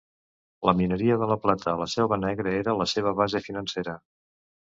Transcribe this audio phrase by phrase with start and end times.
[0.67, 3.97] La mineria de la plata a la Selva Negra era la seva base financera.